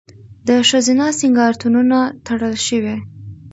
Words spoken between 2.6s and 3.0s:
شوي؟